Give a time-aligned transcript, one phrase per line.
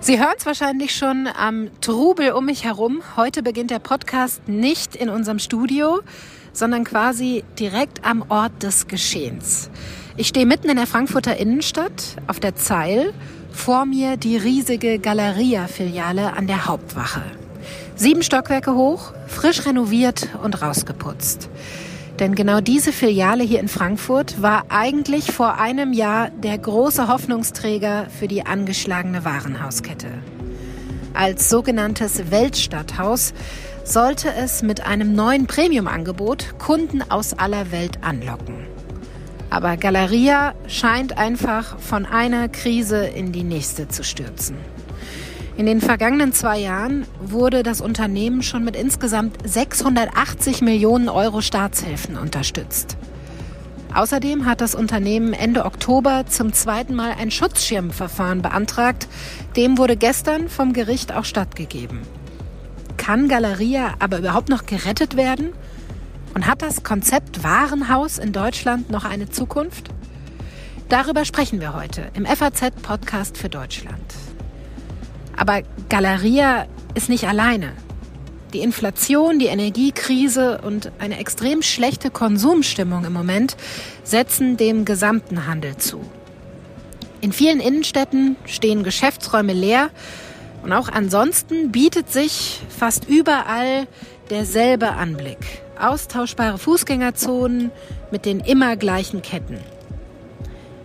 [0.00, 3.02] Sie hören es wahrscheinlich schon am Trubel um mich herum.
[3.14, 6.00] Heute beginnt der Podcast nicht in unserem Studio,
[6.54, 9.68] sondern quasi direkt am Ort des Geschehens.
[10.16, 13.12] Ich stehe mitten in der Frankfurter Innenstadt auf der Zeil,
[13.52, 17.20] vor mir die riesige Galeria-Filiale an der Hauptwache.
[17.94, 21.50] Sieben Stockwerke hoch, frisch renoviert und rausgeputzt.
[22.18, 28.08] Denn genau diese Filiale hier in Frankfurt war eigentlich vor einem Jahr der große Hoffnungsträger
[28.10, 30.08] für die angeschlagene Warenhauskette.
[31.14, 33.34] Als sogenanntes Weltstadthaus
[33.84, 38.66] sollte es mit einem neuen Premium-Angebot Kunden aus aller Welt anlocken.
[39.50, 44.56] Aber Galeria scheint einfach von einer Krise in die nächste zu stürzen.
[45.58, 52.16] In den vergangenen zwei Jahren wurde das Unternehmen schon mit insgesamt 680 Millionen Euro Staatshilfen
[52.16, 52.96] unterstützt.
[53.92, 59.08] Außerdem hat das Unternehmen Ende Oktober zum zweiten Mal ein Schutzschirmverfahren beantragt.
[59.56, 62.02] Dem wurde gestern vom Gericht auch stattgegeben.
[62.96, 65.54] Kann Galeria aber überhaupt noch gerettet werden?
[66.34, 69.88] Und hat das Konzept Warenhaus in Deutschland noch eine Zukunft?
[70.88, 74.04] Darüber sprechen wir heute im FAZ-Podcast für Deutschland.
[75.38, 77.72] Aber Galeria ist nicht alleine.
[78.52, 83.56] Die Inflation, die Energiekrise und eine extrem schlechte Konsumstimmung im Moment
[84.02, 86.00] setzen dem gesamten Handel zu.
[87.20, 89.90] In vielen Innenstädten stehen Geschäftsräume leer
[90.62, 93.86] und auch ansonsten bietet sich fast überall
[94.30, 95.38] derselbe Anblick.
[95.78, 97.70] Austauschbare Fußgängerzonen
[98.10, 99.58] mit den immer gleichen Ketten.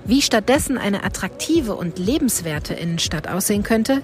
[0.05, 4.03] Wie stattdessen eine attraktive und lebenswerte Innenstadt aussehen könnte,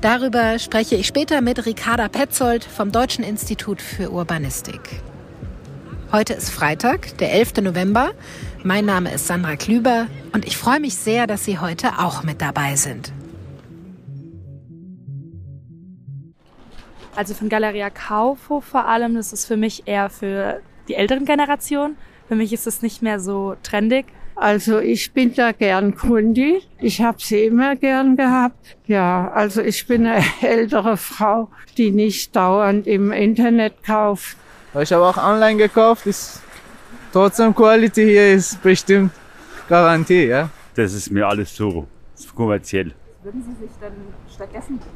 [0.00, 4.80] Darüber spreche ich später mit Ricarda Petzold vom Deutschen Institut für Urbanistik.
[6.10, 7.56] Heute ist Freitag, der 11.
[7.60, 8.12] November.
[8.64, 12.40] Mein Name ist Sandra Klüber und ich freue mich sehr, dass Sie heute auch mit
[12.40, 13.12] dabei sind.
[17.14, 21.98] Also von Galeria Kaufhof vor allem, das ist für mich eher für die älteren Generationen.
[22.26, 24.06] Für mich ist es nicht mehr so trendig.
[24.40, 26.62] Also ich bin da gern Kundi.
[26.78, 28.78] Ich habe sie immer gern gehabt.
[28.86, 34.38] Ja, also ich bin eine ältere Frau, die nicht dauernd im Internet kauft.
[34.80, 36.06] Ich habe auch online gekauft.
[36.06, 36.40] Ist
[37.12, 39.12] trotzdem Quality hier ist bestimmt
[39.68, 40.48] Garantie, ja.
[40.74, 41.86] Das ist mir alles so
[42.34, 42.94] kommerziell.
[43.22, 43.92] Würden Sie sich dann
[44.34, 44.88] stattdessen wünschen?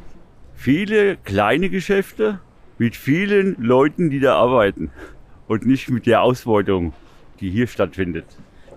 [0.54, 2.40] Viele kleine Geschäfte
[2.78, 4.90] mit vielen Leuten, die da arbeiten
[5.48, 6.94] und nicht mit der Ausbeutung,
[7.40, 8.24] die hier stattfindet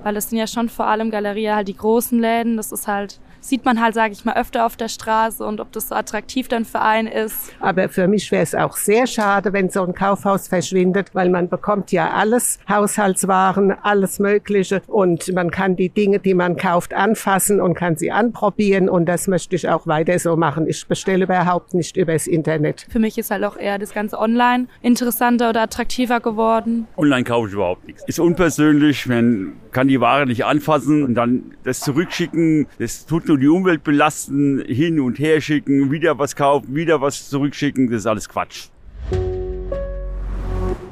[0.03, 2.57] weil es sind ja schon vor allem Galeria halt die großen Läden.
[2.57, 5.71] Das ist halt, sieht man halt, sage ich mal, öfter auf der Straße und ob
[5.71, 7.53] das so attraktiv dann für einen ist.
[7.59, 11.49] Aber für mich wäre es auch sehr schade, wenn so ein Kaufhaus verschwindet, weil man
[11.49, 17.61] bekommt ja alles, Haushaltswaren, alles Mögliche und man kann die Dinge, die man kauft, anfassen
[17.61, 20.67] und kann sie anprobieren und das möchte ich auch weiter so machen.
[20.67, 22.87] Ich bestelle überhaupt nicht übers Internet.
[22.89, 26.87] Für mich ist halt auch eher das ganze Online interessanter oder attraktiver geworden.
[26.97, 28.03] Online kaufe ich überhaupt nichts.
[28.07, 32.67] Ist unpersönlich, man kann die Ware nicht anfassen und dann das zurückschicken.
[32.79, 37.29] Das tut nur die Umwelt belasten, hin und her schicken, wieder was kaufen, wieder was
[37.29, 37.89] zurückschicken.
[37.89, 38.67] Das ist alles Quatsch.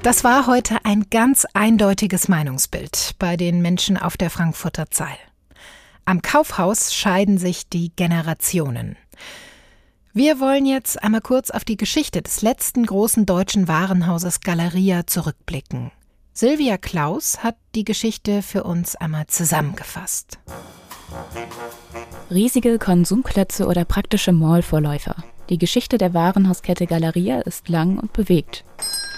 [0.03, 5.17] Das war heute ein ganz eindeutiges Meinungsbild bei den Menschen auf der Frankfurter Zeil.
[6.05, 8.97] Am Kaufhaus scheiden sich die Generationen.
[10.13, 15.91] Wir wollen jetzt einmal kurz auf die Geschichte des letzten großen deutschen Warenhauses Galeria zurückblicken.
[16.33, 20.37] Silvia Klaus hat die Geschichte für uns einmal zusammengefasst.
[22.31, 25.15] Riesige Konsumklötze oder praktische Mallvorläufer.
[25.49, 28.63] Die Geschichte der Warenhauskette Galeria ist lang und bewegt.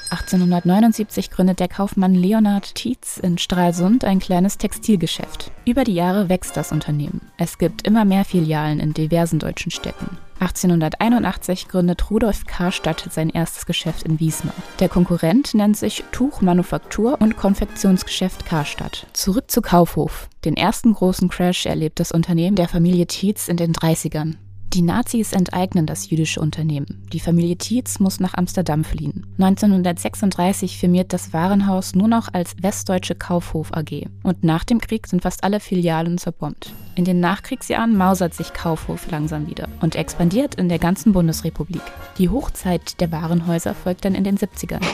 [0.10, 5.52] 1879 gründet der Kaufmann Leonhard Tietz in Stralsund ein kleines Textilgeschäft.
[5.66, 7.32] Über die Jahre wächst das Unternehmen.
[7.38, 10.18] Es gibt immer mehr Filialen in diversen deutschen Städten.
[10.40, 14.54] 1881 gründet Rudolf Karstadt sein erstes Geschäft in Wiesmar.
[14.80, 19.08] Der Konkurrent nennt sich Tuchmanufaktur und Konfektionsgeschäft Karstadt.
[19.14, 20.30] Zurück zu Kaufhof.
[20.46, 24.36] Den ersten großen Crash erlebt das Unternehmen der Familie Tietz in den 30ern.
[24.78, 27.04] Die Nazis enteignen das jüdische Unternehmen.
[27.12, 29.26] Die Familie Tietz muss nach Amsterdam fliehen.
[29.40, 34.06] 1936 firmiert das Warenhaus nur noch als Westdeutsche Kaufhof AG.
[34.22, 36.76] Und nach dem Krieg sind fast alle Filialen zerbombt.
[36.94, 41.82] In den Nachkriegsjahren mausert sich Kaufhof langsam wieder und expandiert in der ganzen Bundesrepublik.
[42.20, 44.86] Die Hochzeit der Warenhäuser folgt dann in den 70ern.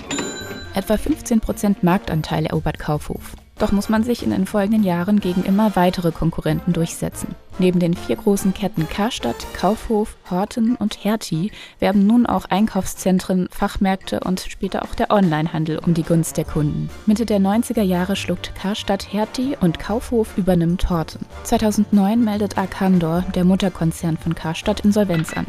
[0.76, 3.36] Etwa 15% Marktanteil erobert Kaufhof.
[3.60, 7.36] Doch muss man sich in den folgenden Jahren gegen immer weitere Konkurrenten durchsetzen.
[7.60, 14.22] Neben den vier großen Ketten Karstadt, Kaufhof, Horten und Hertie werben nun auch Einkaufszentren, Fachmärkte
[14.22, 16.90] und später auch der Onlinehandel um die Gunst der Kunden.
[17.06, 21.26] Mitte der 90er Jahre schluckt Karstadt Hertie und Kaufhof übernimmt Horten.
[21.44, 25.46] 2009 meldet Arcandor, der Mutterkonzern von Karstadt, Insolvenz an.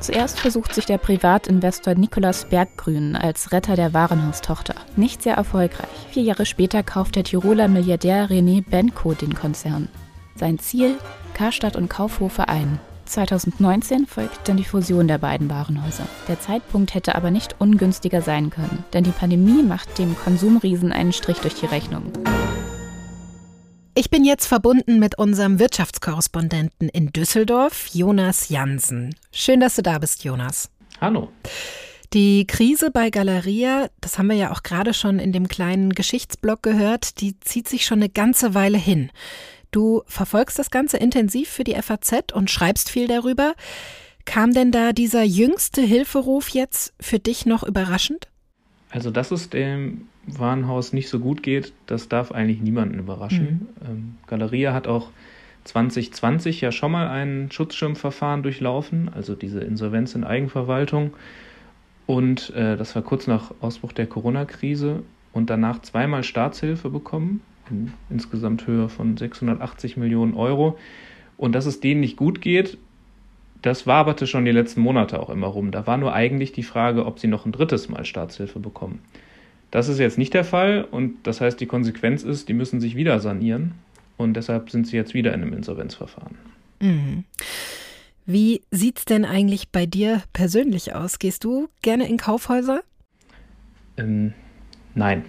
[0.00, 4.74] Zuerst versucht sich der Privatinvestor Nikolaus Berggrün als Retter der Warenhaustochter.
[4.96, 5.88] Nicht sehr erfolgreich.
[6.10, 9.88] Vier Jahre später kauft der Tiroler Milliardär René Benko den Konzern.
[10.36, 10.96] Sein Ziel?
[11.34, 12.80] Karstadt und Kaufhof vereinen.
[13.06, 16.06] 2019 folgt dann die Fusion der beiden Warenhäuser.
[16.28, 21.12] Der Zeitpunkt hätte aber nicht ungünstiger sein können, denn die Pandemie macht dem Konsumriesen einen
[21.12, 22.12] Strich durch die Rechnung.
[24.00, 29.12] Ich bin jetzt verbunden mit unserem Wirtschaftskorrespondenten in Düsseldorf, Jonas Jansen.
[29.32, 30.70] Schön, dass du da bist, Jonas.
[31.00, 31.32] Hallo.
[32.12, 36.62] Die Krise bei Galeria, das haben wir ja auch gerade schon in dem kleinen Geschichtsblock
[36.62, 39.10] gehört, die zieht sich schon eine ganze Weile hin.
[39.72, 43.54] Du verfolgst das Ganze intensiv für die FAZ und schreibst viel darüber.
[44.24, 48.28] Kam denn da dieser jüngste Hilferuf jetzt für dich noch überraschend?
[48.90, 50.06] Also, dass es dem
[50.36, 53.68] Warenhaus nicht so gut geht, das darf eigentlich niemanden überraschen.
[53.80, 53.88] Mhm.
[53.88, 55.10] Ähm, Galeria hat auch
[55.64, 61.12] 2020 ja schon mal ein Schutzschirmverfahren durchlaufen, also diese Insolvenz in Eigenverwaltung.
[62.06, 65.02] Und äh, das war kurz nach Ausbruch der Corona-Krise
[65.32, 70.78] und danach zweimal Staatshilfe bekommen, in insgesamt Höhe von 680 Millionen Euro.
[71.36, 72.78] Und dass es denen nicht gut geht,
[73.60, 75.70] das waberte schon die letzten Monate auch immer rum.
[75.70, 79.00] Da war nur eigentlich die Frage, ob sie noch ein drittes Mal Staatshilfe bekommen.
[79.70, 82.96] Das ist jetzt nicht der Fall und das heißt, die Konsequenz ist, die müssen sich
[82.96, 83.72] wieder sanieren
[84.16, 86.36] und deshalb sind sie jetzt wieder in einem Insolvenzverfahren.
[86.80, 87.24] Mhm.
[88.24, 91.18] Wie sieht's denn eigentlich bei dir persönlich aus?
[91.18, 92.82] Gehst du gerne in Kaufhäuser?
[93.96, 94.34] Ähm,
[94.94, 95.24] nein.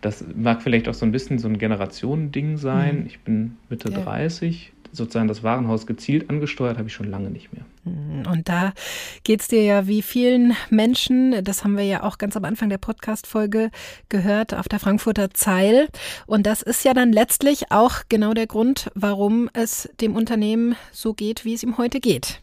[0.00, 3.00] Das mag vielleicht auch so ein bisschen so ein Generationending sein.
[3.00, 3.06] Mhm.
[3.06, 4.00] Ich bin Mitte ja.
[4.00, 7.64] 30 sozusagen das Warenhaus gezielt angesteuert, habe ich schon lange nicht mehr.
[8.30, 8.72] Und da
[9.24, 12.68] geht es dir ja wie vielen Menschen, das haben wir ja auch ganz am Anfang
[12.68, 13.70] der Podcast-Folge
[14.08, 15.88] gehört, auf der Frankfurter Zeil.
[16.26, 21.14] Und das ist ja dann letztlich auch genau der Grund, warum es dem Unternehmen so
[21.14, 22.42] geht, wie es ihm heute geht.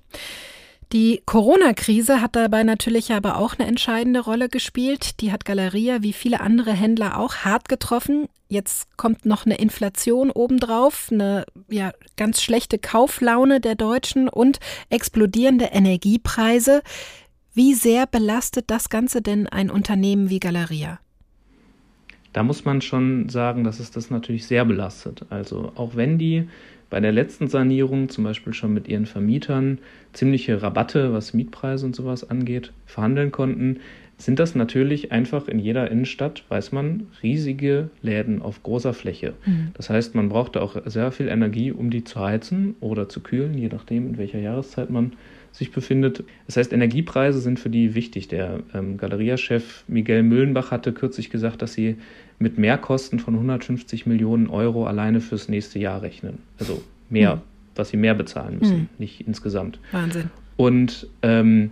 [0.94, 5.20] Die Corona-Krise hat dabei natürlich aber auch eine entscheidende Rolle gespielt.
[5.20, 8.30] Die hat Galeria wie viele andere Händler auch hart getroffen.
[8.48, 15.66] Jetzt kommt noch eine Inflation obendrauf, eine ja, ganz schlechte Kauflaune der Deutschen und explodierende
[15.66, 16.82] Energiepreise.
[17.54, 21.00] Wie sehr belastet das Ganze denn ein Unternehmen wie Galeria?
[22.32, 25.26] Da muss man schon sagen, dass es das natürlich sehr belastet.
[25.30, 26.48] Also auch wenn die
[26.90, 29.80] bei der letzten Sanierung zum Beispiel schon mit ihren Vermietern
[30.14, 33.80] ziemliche Rabatte, was Mietpreise und sowas angeht, verhandeln konnten,
[34.18, 39.34] sind das natürlich einfach in jeder Innenstadt, weiß man, riesige Läden auf großer Fläche.
[39.46, 39.70] Mhm.
[39.76, 43.56] Das heißt, man brauchte auch sehr viel Energie, um die zu heizen oder zu kühlen,
[43.56, 45.14] je nachdem, in welcher Jahreszeit man
[45.52, 46.24] sich befindet.
[46.48, 48.28] Das heißt, Energiepreise sind für die wichtig.
[48.28, 51.98] Der ähm, Galeria-Chef Miguel Müllenbach hatte kürzlich gesagt, dass sie
[52.40, 56.40] mit Mehrkosten von 150 Millionen Euro alleine fürs nächste Jahr rechnen.
[56.60, 57.42] Also mehr, mhm.
[57.76, 58.90] was sie mehr bezahlen müssen, mhm.
[58.98, 59.80] nicht insgesamt.
[59.92, 60.30] Wahnsinn.
[60.56, 61.72] Und ähm,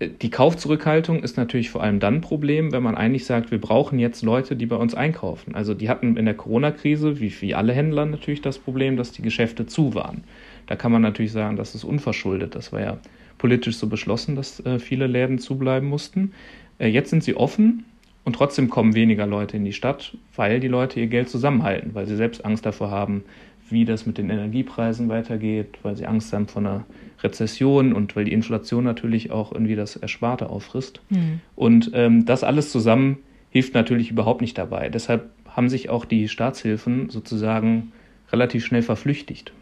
[0.00, 3.98] die Kaufzurückhaltung ist natürlich vor allem dann ein Problem, wenn man eigentlich sagt, wir brauchen
[3.98, 5.54] jetzt Leute, die bei uns einkaufen.
[5.54, 9.22] Also die hatten in der Corona-Krise, wie, wie alle Händler, natürlich das Problem, dass die
[9.22, 10.22] Geschäfte zu waren.
[10.66, 12.54] Da kann man natürlich sagen, das ist unverschuldet.
[12.54, 12.98] Das war ja
[13.38, 16.32] politisch so beschlossen, dass äh, viele Läden zubleiben mussten.
[16.78, 17.84] Äh, jetzt sind sie offen
[18.28, 22.06] und trotzdem kommen weniger Leute in die Stadt, weil die Leute ihr Geld zusammenhalten, weil
[22.06, 23.24] sie selbst Angst davor haben,
[23.70, 26.84] wie das mit den Energiepreisen weitergeht, weil sie Angst haben vor einer
[27.22, 31.00] Rezession und weil die Inflation natürlich auch irgendwie das Ersparte auffrisst.
[31.08, 31.40] Mhm.
[31.56, 33.16] Und ähm, das alles zusammen
[33.48, 34.90] hilft natürlich überhaupt nicht dabei.
[34.90, 37.92] Deshalb haben sich auch die Staatshilfen sozusagen
[38.30, 39.54] relativ schnell verflüchtigt.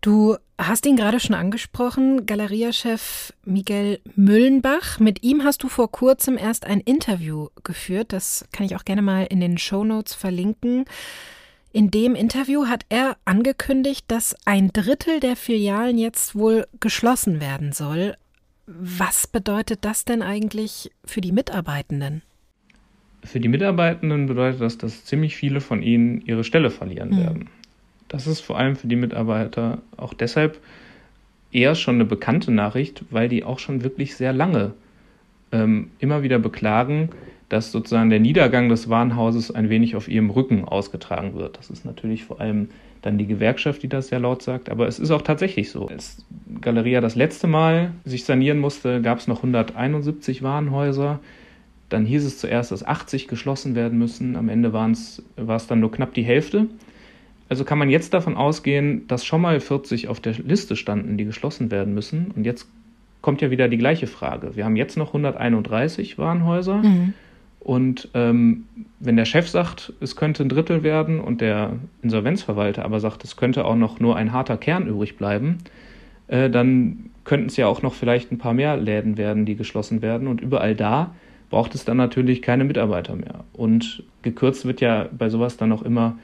[0.00, 5.00] Du hast ihn gerade schon angesprochen, Galeria-Chef Miguel Müllenbach.
[5.00, 8.12] Mit ihm hast du vor kurzem erst ein Interview geführt.
[8.12, 10.84] Das kann ich auch gerne mal in den Show Notes verlinken.
[11.72, 17.72] In dem Interview hat er angekündigt, dass ein Drittel der Filialen jetzt wohl geschlossen werden
[17.72, 18.16] soll.
[18.66, 22.22] Was bedeutet das denn eigentlich für die Mitarbeitenden?
[23.24, 27.18] Für die Mitarbeitenden bedeutet das, dass ziemlich viele von ihnen ihre Stelle verlieren mhm.
[27.18, 27.50] werden.
[28.08, 30.60] Das ist vor allem für die Mitarbeiter auch deshalb
[31.52, 34.72] eher schon eine bekannte Nachricht, weil die auch schon wirklich sehr lange
[35.52, 37.10] ähm, immer wieder beklagen,
[37.48, 41.58] dass sozusagen der Niedergang des Warenhauses ein wenig auf ihrem Rücken ausgetragen wird.
[41.58, 42.68] Das ist natürlich vor allem
[43.02, 45.86] dann die Gewerkschaft, die das sehr laut sagt, aber es ist auch tatsächlich so.
[45.86, 46.24] Als
[46.60, 51.20] Galeria das letzte Mal sich sanieren musste, gab es noch 171 Warenhäuser.
[51.88, 54.34] Dann hieß es zuerst, dass 80 geschlossen werden müssen.
[54.34, 55.22] Am Ende war es
[55.68, 56.66] dann nur knapp die Hälfte.
[57.48, 61.24] Also kann man jetzt davon ausgehen, dass schon mal 40 auf der Liste standen, die
[61.24, 62.32] geschlossen werden müssen.
[62.34, 62.68] Und jetzt
[63.22, 64.56] kommt ja wieder die gleiche Frage.
[64.56, 66.76] Wir haben jetzt noch 131 Warenhäuser.
[66.76, 67.14] Mhm.
[67.60, 68.66] Und ähm,
[69.00, 71.72] wenn der Chef sagt, es könnte ein Drittel werden und der
[72.02, 75.58] Insolvenzverwalter aber sagt, es könnte auch noch nur ein harter Kern übrig bleiben,
[76.28, 80.02] äh, dann könnten es ja auch noch vielleicht ein paar mehr Läden werden, die geschlossen
[80.02, 80.28] werden.
[80.28, 81.14] Und überall da
[81.50, 83.44] braucht es dann natürlich keine Mitarbeiter mehr.
[83.52, 86.18] Und gekürzt wird ja bei sowas dann auch immer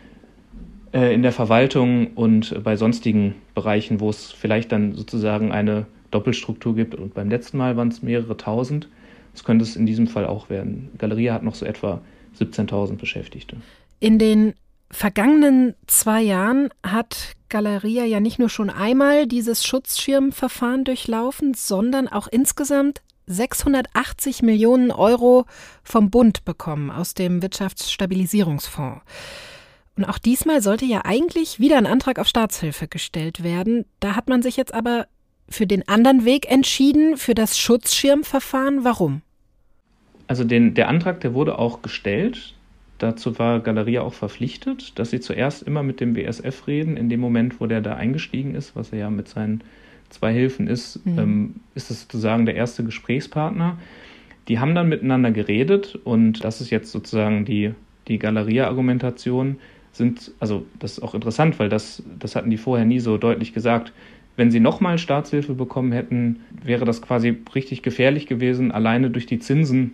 [0.93, 6.95] in der Verwaltung und bei sonstigen Bereichen, wo es vielleicht dann sozusagen eine Doppelstruktur gibt.
[6.95, 8.89] Und beim letzten Mal waren es mehrere tausend.
[9.33, 10.91] Das könnte es in diesem Fall auch werden.
[10.99, 12.03] Galeria hat noch so etwa
[12.39, 13.57] 17.000 Beschäftigte.
[14.01, 14.55] In den
[14.91, 22.29] vergangenen zwei Jahren hat Galeria ja nicht nur schon einmal dieses Schutzschirmverfahren durchlaufen, sondern auch
[22.29, 25.47] insgesamt 680 Millionen Euro
[25.83, 29.01] vom Bund bekommen aus dem Wirtschaftsstabilisierungsfonds.
[29.97, 33.85] Und auch diesmal sollte ja eigentlich wieder ein Antrag auf Staatshilfe gestellt werden.
[34.01, 35.07] Da hat man sich jetzt aber
[35.49, 38.85] für den anderen Weg entschieden, für das Schutzschirmverfahren.
[38.85, 39.21] Warum?
[40.27, 42.55] Also den, der Antrag, der wurde auch gestellt.
[42.99, 46.97] Dazu war Galeria auch verpflichtet, dass sie zuerst immer mit dem WSF reden.
[46.97, 49.63] In dem Moment, wo der da eingestiegen ist, was er ja mit seinen
[50.09, 51.19] zwei Hilfen ist, mhm.
[51.19, 53.79] ähm, ist es sozusagen der erste Gesprächspartner.
[54.49, 57.75] Die haben dann miteinander geredet und das ist jetzt sozusagen die,
[58.09, 59.57] die Galeria-Argumentation.
[59.93, 63.53] Sind, also das ist auch interessant, weil das, das hatten die vorher nie so deutlich
[63.53, 63.93] gesagt.
[64.37, 69.39] Wenn sie nochmal Staatshilfe bekommen hätten, wäre das quasi richtig gefährlich gewesen, alleine durch die
[69.39, 69.93] Zinsen,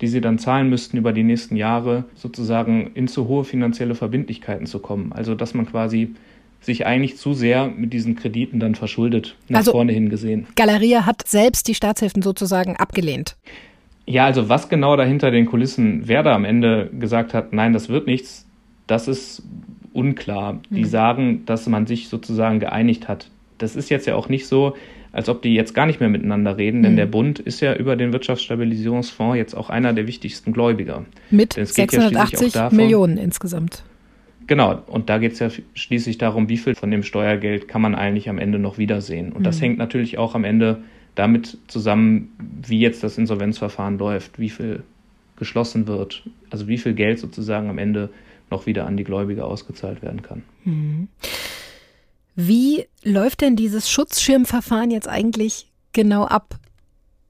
[0.00, 4.66] die sie dann zahlen müssten über die nächsten Jahre, sozusagen in zu hohe finanzielle Verbindlichkeiten
[4.66, 5.12] zu kommen.
[5.12, 6.14] Also dass man quasi
[6.60, 10.46] sich eigentlich zu sehr mit diesen Krediten dann verschuldet, nach also, vorne hin gesehen.
[10.56, 13.36] Galeria hat selbst die Staatshilfen sozusagen abgelehnt.
[14.06, 18.06] Ja, also was genau dahinter den Kulissen Werder am Ende gesagt hat, nein, das wird
[18.06, 18.45] nichts,
[18.86, 19.42] das ist
[19.92, 20.60] unklar.
[20.70, 20.88] Die hm.
[20.88, 23.28] sagen, dass man sich sozusagen geeinigt hat
[23.58, 24.76] das ist jetzt ja auch nicht so,
[25.12, 26.96] als ob die jetzt gar nicht mehr miteinander reden, denn mhm.
[26.96, 31.04] der Bund ist ja über den Wirtschaftsstabilisierungsfonds jetzt auch einer der wichtigsten Gläubiger.
[31.30, 33.82] Mit 680 ja davon, Millionen insgesamt.
[34.46, 37.94] Genau, und da geht es ja schließlich darum, wie viel von dem Steuergeld kann man
[37.94, 39.32] eigentlich am Ende noch wiedersehen.
[39.32, 39.44] Und mhm.
[39.44, 40.82] das hängt natürlich auch am Ende
[41.14, 42.32] damit zusammen,
[42.66, 44.82] wie jetzt das Insolvenzverfahren läuft, wie viel
[45.36, 48.10] geschlossen wird, also wie viel Geld sozusagen am Ende
[48.50, 50.42] noch wieder an die Gläubiger ausgezahlt werden kann.
[50.64, 51.08] Mhm.
[52.34, 56.56] Wie läuft denn dieses Schutzschirmverfahren jetzt eigentlich genau ab?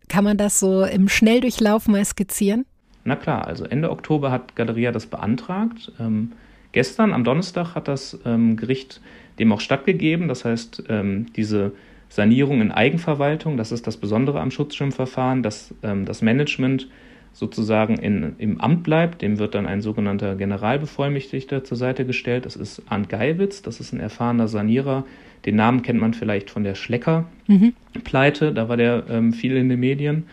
[0.08, 2.66] Kann man das so im Schnelldurchlauf mal skizzieren?
[3.04, 5.92] Na klar, also Ende Oktober hat Galeria das beantragt.
[6.00, 6.32] Ähm,
[6.72, 9.00] gestern, am Donnerstag, hat das ähm, Gericht
[9.38, 10.26] dem auch stattgegeben.
[10.26, 11.72] Das heißt, ähm, diese
[12.08, 16.88] Sanierung in Eigenverwaltung, das ist das Besondere am Schutzschirmverfahren, dass ähm, das Management
[17.36, 19.20] sozusagen in, im Amt bleibt.
[19.20, 22.46] Dem wird dann ein sogenannter Generalbevollmächtigter zur Seite gestellt.
[22.46, 25.04] Das ist Arndt Geiwitz, das ist ein erfahrener Sanierer.
[25.44, 28.54] Den Namen kennt man vielleicht von der Schlecker-Pleite, mhm.
[28.54, 30.24] da war der ähm, viel in den Medien.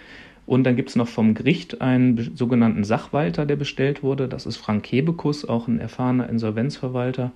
[0.45, 4.29] Und dann gibt es noch vom Gericht einen sogenannten Sachwalter, der bestellt wurde.
[4.29, 7.33] Das ist Frank Kebekus, auch ein erfahrener Insolvenzverwalter,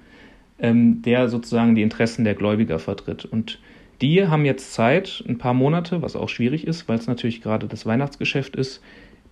[0.60, 3.26] ähm, der sozusagen die Interessen der Gläubiger vertritt.
[3.26, 3.60] Und
[4.02, 7.68] die haben jetzt Zeit, ein paar Monate, was auch schwierig ist, weil es natürlich gerade
[7.68, 8.82] das Weihnachtsgeschäft ist,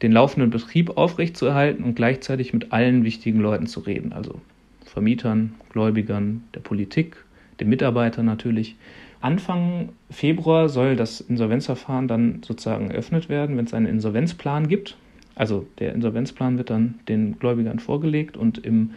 [0.01, 4.41] den laufenden Betrieb aufrechtzuerhalten und gleichzeitig mit allen wichtigen Leuten zu reden, also
[4.85, 7.17] Vermietern, Gläubigern, der Politik,
[7.59, 8.75] den Mitarbeitern natürlich.
[9.21, 14.97] Anfang Februar soll das Insolvenzverfahren dann sozusagen eröffnet werden, wenn es einen Insolvenzplan gibt.
[15.33, 18.91] Also der Insolvenzplan wird dann den Gläubigern vorgelegt und im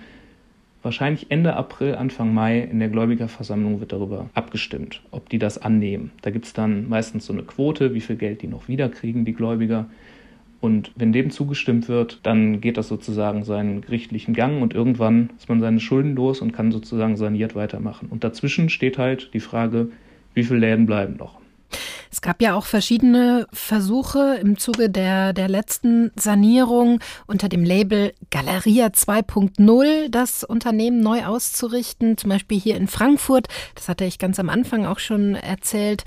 [0.83, 6.12] wahrscheinlich Ende April, Anfang Mai in der Gläubigerversammlung wird darüber abgestimmt, ob die das annehmen.
[6.23, 9.35] Da gibt es dann meistens so eine Quote, wie viel Geld die noch wiederkriegen, die
[9.35, 9.87] Gläubiger.
[10.61, 15.49] Und wenn dem zugestimmt wird, dann geht das sozusagen seinen gerichtlichen Gang und irgendwann ist
[15.49, 18.09] man seine Schulden los und kann sozusagen saniert weitermachen.
[18.11, 19.88] Und dazwischen steht halt die Frage,
[20.35, 21.41] wie viele Läden bleiben noch?
[22.19, 26.99] Es gab ja auch verschiedene Versuche im Zuge der, der letzten Sanierung
[27.29, 32.19] unter dem Label Galeria 2.0 das Unternehmen neu auszurichten.
[32.19, 33.47] Zum Beispiel hier in Frankfurt,
[33.77, 36.03] das hatte ich ganz am Anfang auch schon erzählt,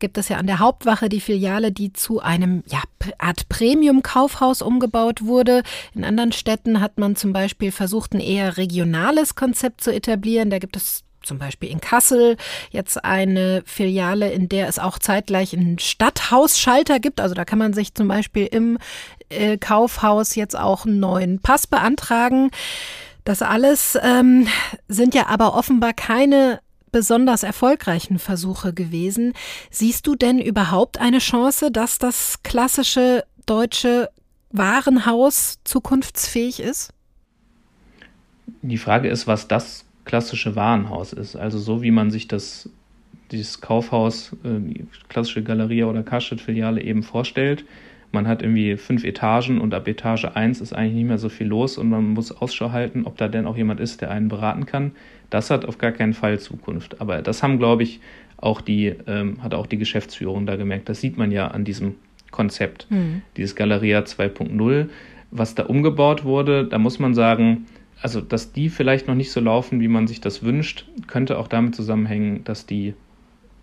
[0.00, 2.82] gibt es ja an der Hauptwache die Filiale, die zu einem ja,
[3.18, 5.62] Art Premium-Kaufhaus umgebaut wurde.
[5.94, 10.50] In anderen Städten hat man zum Beispiel versucht, ein eher regionales Konzept zu etablieren.
[10.50, 12.36] Da gibt es zum Beispiel in Kassel
[12.70, 17.20] jetzt eine Filiale, in der es auch zeitgleich einen Stadthausschalter gibt.
[17.20, 18.78] Also da kann man sich zum Beispiel im
[19.28, 22.50] äh, Kaufhaus jetzt auch einen neuen Pass beantragen.
[23.24, 24.48] Das alles ähm,
[24.88, 26.60] sind ja aber offenbar keine
[26.90, 29.32] besonders erfolgreichen Versuche gewesen.
[29.70, 34.10] Siehst du denn überhaupt eine Chance, dass das klassische deutsche
[34.50, 36.92] Warenhaus zukunftsfähig ist?
[38.60, 41.36] Die Frage ist, was das klassische Warenhaus ist.
[41.36, 42.68] Also so wie man sich das
[43.32, 47.64] dieses Kaufhaus, äh, die klassische Galeria oder Karstadt-Filiale eben vorstellt.
[48.12, 51.46] Man hat irgendwie fünf Etagen und ab Etage 1 ist eigentlich nicht mehr so viel
[51.46, 54.66] los und man muss Ausschau halten, ob da denn auch jemand ist, der einen beraten
[54.66, 54.92] kann.
[55.30, 57.00] Das hat auf gar keinen Fall Zukunft.
[57.00, 58.00] Aber das haben, glaube ich,
[58.36, 60.90] auch die, ähm, hat auch die Geschäftsführung da gemerkt.
[60.90, 61.94] Das sieht man ja an diesem
[62.30, 63.22] Konzept, mhm.
[63.38, 64.88] dieses Galeria 2.0,
[65.30, 66.66] was da umgebaut wurde.
[66.66, 67.66] Da muss man sagen,
[68.02, 71.48] also dass die vielleicht noch nicht so laufen, wie man sich das wünscht, könnte auch
[71.48, 72.94] damit zusammenhängen, dass die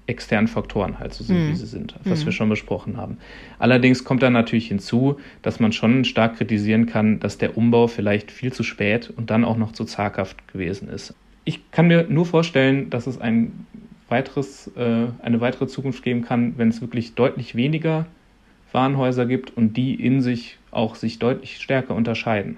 [0.07, 1.51] externen Faktoren halt so sind, mhm.
[1.51, 2.25] wie sie sind, was mhm.
[2.25, 3.17] wir schon besprochen haben.
[3.59, 8.31] Allerdings kommt dann natürlich hinzu, dass man schon stark kritisieren kann, dass der Umbau vielleicht
[8.31, 11.13] viel zu spät und dann auch noch zu zaghaft gewesen ist.
[11.45, 13.67] Ich kann mir nur vorstellen, dass es ein
[14.09, 18.07] weiteres, äh, eine weitere Zukunft geben kann, wenn es wirklich deutlich weniger
[18.71, 22.57] Warenhäuser gibt und die in sich auch sich deutlich stärker unterscheiden.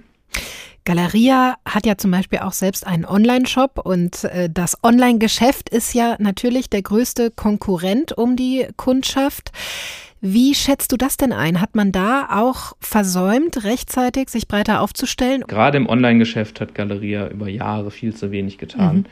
[0.83, 6.15] Galeria hat ja zum Beispiel auch selbst einen Online-Shop und äh, das Online-Geschäft ist ja
[6.19, 9.51] natürlich der größte Konkurrent um die Kundschaft.
[10.21, 11.61] Wie schätzt du das denn ein?
[11.61, 15.43] Hat man da auch versäumt, rechtzeitig sich breiter aufzustellen?
[15.47, 18.97] Gerade im Online-Geschäft hat Galeria über Jahre viel zu wenig getan.
[18.97, 19.05] Mhm.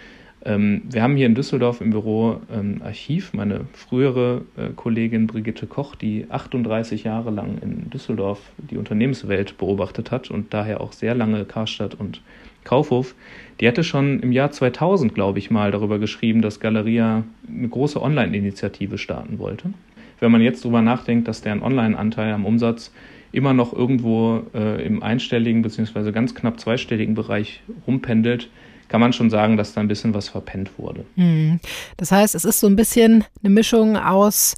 [0.46, 3.34] Ähm, wir haben hier in Düsseldorf im Büro ein Archiv.
[3.34, 10.12] Meine frühere äh, Kollegin Brigitte Koch, die 38 Jahre lang in Düsseldorf die Unternehmenswelt beobachtet
[10.12, 12.22] hat und daher auch sehr lange Karstadt und
[12.64, 13.16] Kaufhof,
[13.60, 18.02] die hatte schon im Jahr 2000, glaube ich, mal darüber geschrieben, dass Galeria eine große
[18.02, 19.72] Online-Initiative starten wollte.
[20.20, 22.94] Wenn man jetzt darüber nachdenkt, dass deren Online-Anteil am Umsatz
[23.32, 26.12] immer noch irgendwo äh, im einstelligen bzw.
[26.12, 28.50] ganz knapp zweistelligen Bereich rumpendelt,
[28.90, 31.06] kann man schon sagen, dass da ein bisschen was verpennt wurde.
[31.16, 31.60] Hm.
[31.96, 34.56] Das heißt, es ist so ein bisschen eine Mischung aus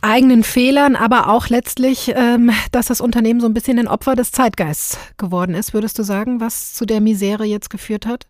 [0.00, 4.32] eigenen Fehlern, aber auch letztlich, ähm, dass das Unternehmen so ein bisschen ein Opfer des
[4.32, 8.26] Zeitgeists geworden ist, würdest du sagen, was zu der Misere jetzt geführt hat?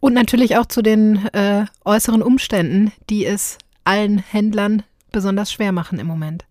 [0.00, 5.98] Und natürlich auch zu den äh, äußeren Umständen, die es allen Händlern besonders schwer machen
[5.98, 6.44] im Moment.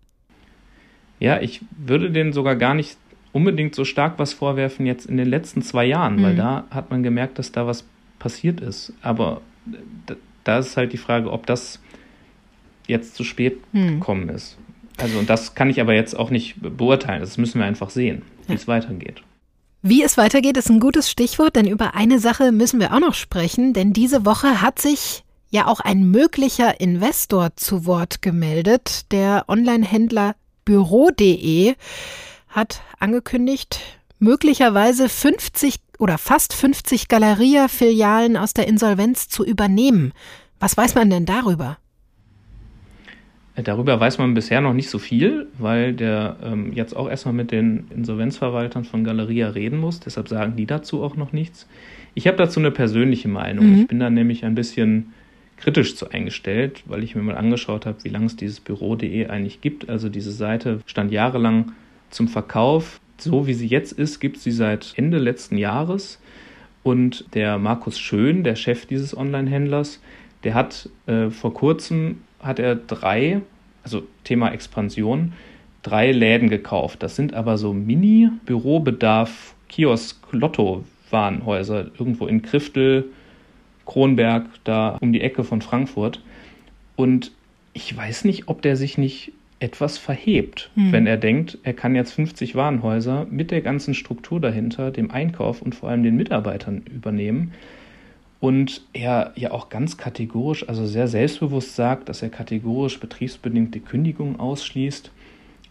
[1.20, 2.96] Ja, ich würde denen sogar gar nicht
[3.34, 6.22] unbedingt so stark was vorwerfen jetzt in den letzten zwei Jahren, mhm.
[6.22, 7.84] weil da hat man gemerkt, dass da was
[8.18, 8.94] passiert ist.
[9.02, 9.42] Aber
[10.44, 11.80] da ist halt die Frage, ob das
[12.86, 13.98] jetzt zu spät mhm.
[13.98, 14.56] gekommen ist.
[14.98, 17.20] Also, und das kann ich aber jetzt auch nicht beurteilen.
[17.20, 18.58] Das müssen wir einfach sehen, wie ja.
[18.58, 19.22] es weitergeht.
[19.82, 23.14] Wie es weitergeht, ist ein gutes Stichwort, denn über eine Sache müssen wir auch noch
[23.14, 29.44] sprechen, denn diese Woche hat sich ja auch ein möglicher Investor zu Wort gemeldet, der
[29.48, 31.74] Online-Händler Büro.de
[32.54, 33.80] hat angekündigt,
[34.18, 40.12] möglicherweise 50 oder fast 50 Galeria-Filialen aus der Insolvenz zu übernehmen.
[40.60, 41.78] Was weiß man denn darüber?
[43.56, 47.52] Darüber weiß man bisher noch nicht so viel, weil der ähm, jetzt auch erstmal mit
[47.52, 50.00] den Insolvenzverwaltern von Galeria reden muss.
[50.00, 51.68] Deshalb sagen die dazu auch noch nichts.
[52.14, 53.70] Ich habe dazu eine persönliche Meinung.
[53.70, 53.80] Mhm.
[53.80, 55.12] Ich bin da nämlich ein bisschen
[55.56, 59.60] kritisch zu eingestellt, weil ich mir mal angeschaut habe, wie lange es dieses Büro.de eigentlich
[59.60, 59.88] gibt.
[59.88, 61.72] Also diese Seite stand jahrelang
[62.14, 63.00] zum Verkauf.
[63.18, 66.20] So wie sie jetzt ist, gibt sie seit Ende letzten Jahres.
[66.82, 70.00] Und der Markus Schön, der Chef dieses Online-Händlers,
[70.44, 73.40] der hat äh, vor kurzem hat er drei,
[73.82, 75.32] also Thema Expansion,
[75.82, 77.02] drei Läden gekauft.
[77.02, 83.06] Das sind aber so Mini-Bürobedarf, Kiosk, Lotto-Warenhäuser irgendwo in Kriftel,
[83.86, 86.20] Kronberg, da um die Ecke von Frankfurt.
[86.96, 87.32] Und
[87.72, 90.92] ich weiß nicht, ob der sich nicht etwas verhebt, hm.
[90.92, 95.62] wenn er denkt, er kann jetzt 50 Warenhäuser mit der ganzen Struktur dahinter, dem Einkauf
[95.62, 97.52] und vor allem den Mitarbeitern übernehmen.
[98.40, 104.38] Und er ja auch ganz kategorisch, also sehr selbstbewusst sagt, dass er kategorisch betriebsbedingte Kündigungen
[104.38, 105.10] ausschließt.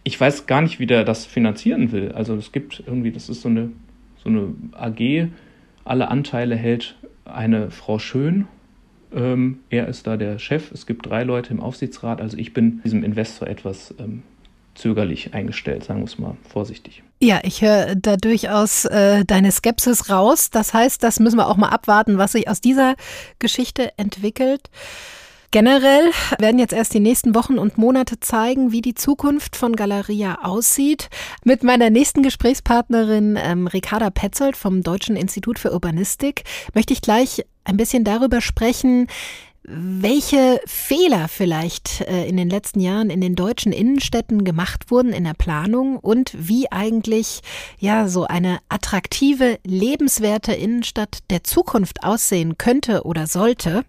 [0.02, 2.10] Ich weiß gar nicht, wie der das finanzieren will.
[2.12, 3.70] Also es gibt irgendwie, das ist so eine,
[4.22, 5.28] so eine AG,
[5.84, 8.48] alle Anteile hält eine Frau Schön
[9.14, 10.70] ähm, er ist da der Chef.
[10.72, 12.20] Es gibt drei Leute im Aufsichtsrat.
[12.20, 14.22] Also ich bin diesem Investor etwas ähm,
[14.74, 17.02] zögerlich eingestellt, sagen wir es mal vorsichtig.
[17.20, 20.50] Ja, ich höre da durchaus äh, deine Skepsis raus.
[20.50, 22.94] Das heißt, das müssen wir auch mal abwarten, was sich aus dieser
[23.38, 24.68] Geschichte entwickelt.
[25.54, 30.38] Generell werden jetzt erst die nächsten Wochen und Monate zeigen, wie die Zukunft von Galeria
[30.42, 31.10] aussieht.
[31.44, 36.42] Mit meiner nächsten Gesprächspartnerin ähm, Ricarda Petzold vom Deutschen Institut für Urbanistik
[36.74, 39.08] möchte ich gleich ein bisschen darüber sprechen,
[39.66, 45.24] welche Fehler vielleicht äh, in den letzten Jahren in den deutschen Innenstädten gemacht wurden in
[45.24, 47.40] der Planung und wie eigentlich
[47.78, 53.84] ja so eine attraktive, lebenswerte Innenstadt der Zukunft aussehen könnte oder sollte.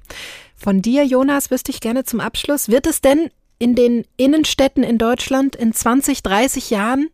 [0.56, 4.98] Von dir, Jonas, wüsste ich gerne zum Abschluss, wird es denn in den Innenstädten in
[4.98, 7.10] Deutschland in 20, 30 Jahren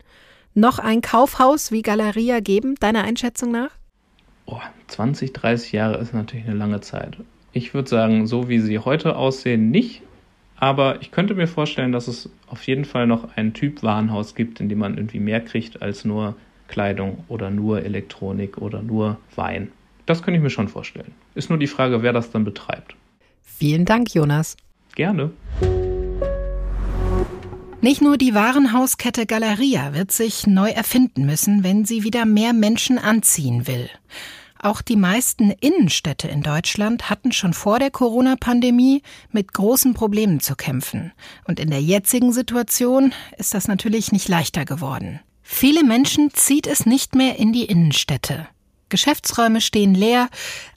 [0.54, 3.71] noch ein Kaufhaus wie Galeria geben, deiner Einschätzung nach?
[4.45, 4.60] Oh,
[4.91, 7.17] 20, 30 Jahre ist natürlich eine lange Zeit.
[7.54, 10.01] Ich würde sagen, so wie sie heute aussehen, nicht.
[10.58, 14.60] Aber ich könnte mir vorstellen, dass es auf jeden Fall noch einen Typ Warenhaus gibt,
[14.60, 16.36] in dem man irgendwie mehr kriegt als nur
[16.67, 19.71] Kleidung oder nur Elektronik oder nur Wein.
[20.06, 21.13] Das könnte ich mir schon vorstellen.
[21.36, 22.95] Ist nur die Frage, wer das dann betreibt.
[23.41, 24.56] Vielen Dank, Jonas.
[24.95, 25.32] Gerne.
[27.82, 32.99] Nicht nur die Warenhauskette Galeria wird sich neu erfinden müssen, wenn sie wieder mehr Menschen
[32.99, 33.89] anziehen will.
[34.63, 40.56] Auch die meisten Innenstädte in Deutschland hatten schon vor der Corona-Pandemie mit großen Problemen zu
[40.56, 41.13] kämpfen.
[41.45, 45.19] Und in der jetzigen Situation ist das natürlich nicht leichter geworden.
[45.41, 48.47] Viele Menschen zieht es nicht mehr in die Innenstädte.
[48.89, 50.30] Geschäftsräume stehen leer,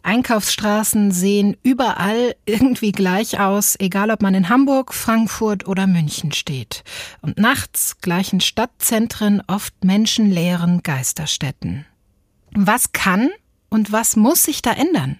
[0.02, 6.84] Einkaufsstraßen sehen überall irgendwie gleich aus, egal ob man in Hamburg, Frankfurt oder München steht.
[7.20, 11.84] Und nachts gleichen Stadtzentren oft menschenleeren Geisterstätten.
[12.52, 13.30] Was kann
[13.74, 15.18] und was muss sich da ändern?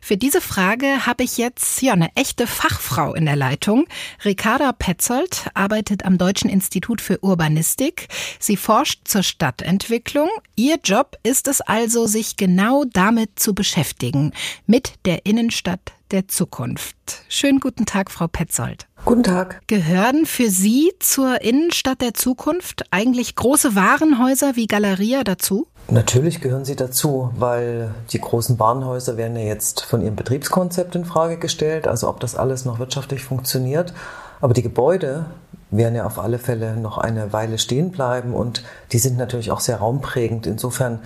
[0.00, 3.86] Für diese Frage habe ich jetzt ja eine echte Fachfrau in der Leitung.
[4.22, 8.08] Ricarda Petzold arbeitet am Deutschen Institut für Urbanistik.
[8.38, 10.28] Sie forscht zur Stadtentwicklung.
[10.56, 14.32] Ihr Job ist es also, sich genau damit zu beschäftigen,
[14.66, 16.96] mit der Innenstadt der Zukunft.
[17.30, 18.86] Schönen guten Tag, Frau Petzold.
[19.06, 19.62] Guten Tag.
[19.68, 25.66] Gehören für Sie zur Innenstadt der Zukunft eigentlich große Warenhäuser wie Galeria dazu?
[25.88, 31.04] Natürlich gehören sie dazu, weil die großen Warenhäuser werden ja jetzt von ihrem Betriebskonzept in
[31.04, 33.92] Frage gestellt, also ob das alles noch wirtschaftlich funktioniert.
[34.40, 35.26] Aber die Gebäude
[35.70, 39.60] werden ja auf alle Fälle noch eine Weile stehen bleiben und die sind natürlich auch
[39.60, 40.46] sehr raumprägend.
[40.46, 41.00] Insofern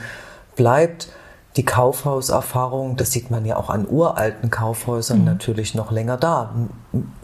[0.55, 1.09] bleibt
[1.57, 5.25] die Kaufhauserfahrung, das sieht man ja auch an uralten Kaufhäusern mhm.
[5.25, 6.55] natürlich noch länger da.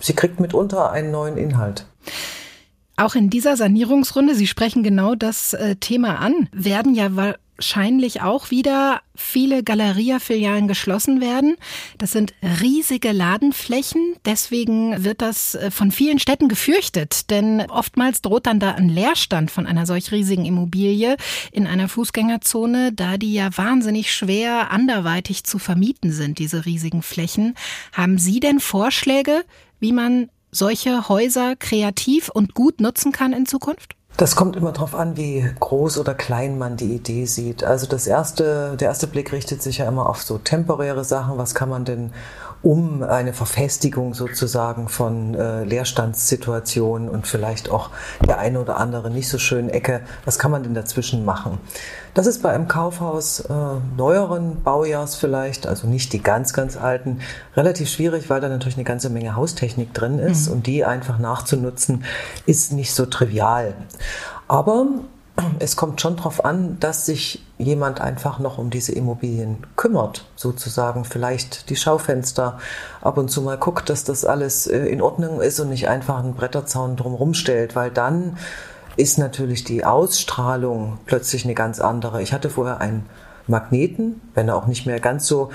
[0.00, 1.86] Sie kriegt mitunter einen neuen Inhalt.
[2.96, 7.16] Auch in dieser Sanierungsrunde, Sie sprechen genau das äh, Thema an, werden ja
[7.56, 11.56] wahrscheinlich auch wieder viele Galeria-Filialen geschlossen werden.
[11.98, 14.16] Das sind riesige Ladenflächen.
[14.24, 17.30] Deswegen wird das äh, von vielen Städten gefürchtet.
[17.30, 21.16] Denn oftmals droht dann da ein Leerstand von einer solch riesigen Immobilie
[21.52, 27.54] in einer Fußgängerzone, da die ja wahnsinnig schwer anderweitig zu vermieten sind, diese riesigen Flächen.
[27.92, 29.44] Haben Sie denn Vorschläge,
[29.78, 33.96] wie man solche Häuser kreativ und gut nutzen kann in Zukunft?
[34.16, 37.64] Das kommt immer darauf an, wie groß oder klein man die Idee sieht.
[37.64, 41.36] Also das erste, der erste Blick richtet sich ja immer auf so temporäre Sachen.
[41.36, 42.12] Was kann man denn
[42.64, 47.90] um eine Verfestigung sozusagen von äh, Leerstandssituationen und vielleicht auch
[48.26, 51.58] der eine oder andere nicht so schönen Ecke, was kann man denn dazwischen machen?
[52.14, 53.52] Das ist bei einem Kaufhaus äh,
[53.98, 57.20] neueren Baujahrs vielleicht, also nicht die ganz, ganz alten,
[57.54, 60.54] relativ schwierig, weil da natürlich eine ganze Menge Haustechnik drin ist mhm.
[60.54, 62.04] und die einfach nachzunutzen,
[62.46, 63.74] ist nicht so trivial.
[64.48, 64.86] Aber
[65.58, 71.04] es kommt schon darauf an, dass sich jemand einfach noch um diese Immobilien kümmert, sozusagen
[71.04, 72.58] vielleicht die Schaufenster
[73.00, 76.18] ab und zu mal guckt, dass das alles äh, in Ordnung ist und nicht einfach
[76.18, 78.36] einen Bretterzaun drumherum stellt, weil dann
[78.96, 82.22] ist natürlich die Ausstrahlung plötzlich eine ganz andere.
[82.22, 83.04] Ich hatte vorher ein
[83.46, 85.50] Magneten, wenn er auch nicht mehr ganz so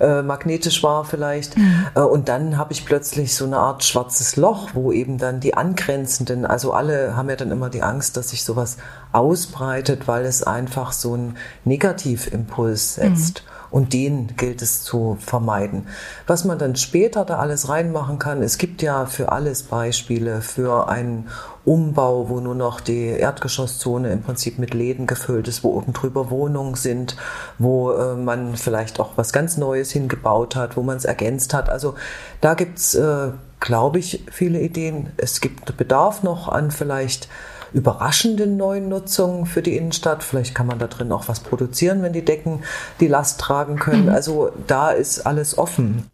[0.00, 1.56] äh, magnetisch war vielleicht.
[1.56, 1.86] Mhm.
[1.94, 5.54] Äh, und dann habe ich plötzlich so eine Art schwarzes Loch, wo eben dann die
[5.54, 8.78] angrenzenden, also alle haben ja dann immer die Angst, dass sich sowas
[9.12, 13.42] ausbreitet, weil es einfach so einen Negativimpuls setzt.
[13.44, 13.53] Mhm.
[13.74, 15.88] Und den gilt es zu vermeiden.
[16.28, 20.88] Was man dann später da alles reinmachen kann, es gibt ja für alles Beispiele, für
[20.88, 21.28] einen
[21.64, 26.30] Umbau, wo nur noch die Erdgeschosszone im Prinzip mit Läden gefüllt ist, wo oben drüber
[26.30, 27.16] Wohnungen sind,
[27.58, 31.68] wo äh, man vielleicht auch was ganz Neues hingebaut hat, wo man es ergänzt hat.
[31.68, 31.96] Also
[32.40, 35.08] da gibt's, äh, glaube ich, viele Ideen.
[35.16, 37.28] Es gibt Bedarf noch an vielleicht
[37.74, 40.22] überraschenden neuen Nutzungen für die Innenstadt.
[40.22, 42.62] Vielleicht kann man da drin auch was produzieren, wenn die Decken
[43.00, 44.04] die Last tragen können.
[44.04, 44.14] Mhm.
[44.14, 46.08] Also da ist alles offen.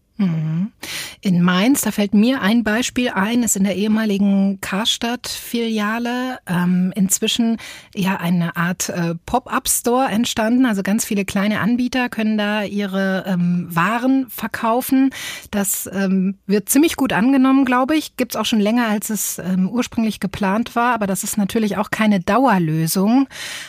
[1.23, 7.59] In Mainz, da fällt mir ein Beispiel ein, ist in der ehemaligen Karstadt-Filiale ähm, inzwischen
[7.95, 10.67] ja eine Art äh, Pop-up-Store entstanden.
[10.67, 15.11] Also ganz viele kleine Anbieter können da ihre ähm, Waren verkaufen.
[15.51, 18.17] Das ähm, wird ziemlich gut angenommen, glaube ich.
[18.17, 20.95] Gibt's auch schon länger, als es ähm, ursprünglich geplant war.
[20.95, 23.29] Aber das ist natürlich auch keine Dauerlösung.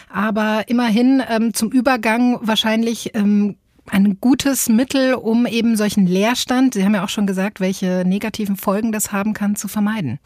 [0.09, 3.55] Aber immerhin ähm, zum Übergang wahrscheinlich ähm,
[3.91, 8.55] ein gutes Mittel, um eben solchen Leerstand, Sie haben ja auch schon gesagt, welche negativen
[8.55, 10.19] Folgen das haben kann, zu vermeiden.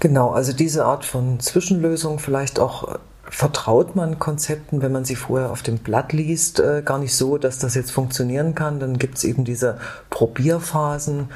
[0.00, 5.16] Genau, also diese Art von Zwischenlösung, vielleicht auch äh, vertraut man Konzepten, wenn man sie
[5.16, 8.78] vorher auf dem Blatt liest, äh, gar nicht so, dass das jetzt funktionieren kann.
[8.80, 9.78] Dann gibt es eben diese
[10.10, 11.30] Probierphasen.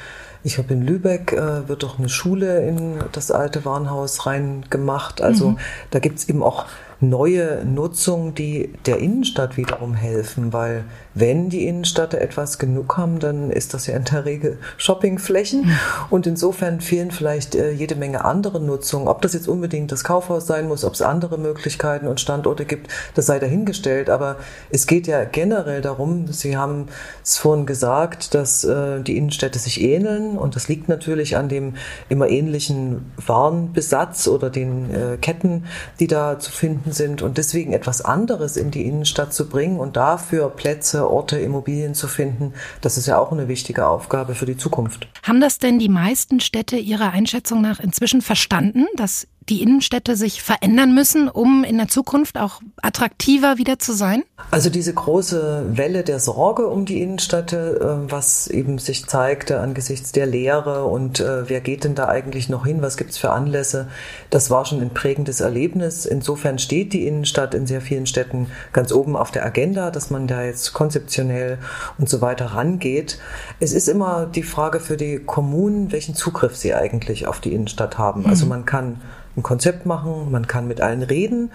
[0.44, 5.20] Ich habe in Lübeck, äh, wird doch eine Schule in das alte Warenhaus reingemacht.
[5.20, 5.58] Also mhm.
[5.90, 6.66] da gibt es eben auch
[7.00, 10.84] neue Nutzung, die der Innenstadt wiederum helfen, weil
[11.18, 15.70] wenn die Innenstädte etwas genug haben, dann ist das ja in der Regel Shoppingflächen.
[16.10, 19.08] Und insofern fehlen vielleicht äh, jede Menge andere Nutzungen.
[19.08, 22.90] Ob das jetzt unbedingt das Kaufhaus sein muss, ob es andere Möglichkeiten und Standorte gibt,
[23.14, 24.36] das sei dahingestellt, aber
[24.70, 26.86] es geht ja generell darum, Sie haben
[27.24, 30.38] es vorhin gesagt, dass äh, die Innenstädte sich ähneln.
[30.38, 31.74] Und das liegt natürlich an dem
[32.08, 35.64] immer ähnlichen Warenbesatz oder den äh, Ketten,
[36.00, 37.22] die da zu finden sind.
[37.22, 42.08] Und deswegen etwas anderes in die Innenstadt zu bringen und dafür Plätze, Orte, Immobilien zu
[42.08, 45.08] finden, das ist ja auch eine wichtige Aufgabe für die Zukunft.
[45.22, 50.42] Haben das denn die meisten Städte Ihrer Einschätzung nach inzwischen verstanden, dass die Innenstädte sich
[50.42, 54.22] verändern müssen, um in der Zukunft auch attraktiver wieder zu sein?
[54.50, 60.12] Also diese große Welle der Sorge um die Innenstädte, äh, was eben sich zeigte angesichts
[60.12, 63.30] der Lehre und äh, wer geht denn da eigentlich noch hin, was gibt es für
[63.30, 63.88] Anlässe,
[64.30, 66.06] das war schon ein prägendes Erlebnis.
[66.06, 70.26] Insofern steht die Innenstadt in sehr vielen Städten ganz oben auf der Agenda, dass man
[70.26, 71.58] da jetzt konzeptionell
[71.98, 73.18] und so weiter rangeht.
[73.60, 77.98] Es ist immer die Frage für die Kommunen, welchen Zugriff sie eigentlich auf die Innenstadt
[77.98, 78.26] haben.
[78.26, 78.50] Also mhm.
[78.50, 79.00] man kann
[79.38, 81.50] ein Konzept machen, man kann mit allen reden,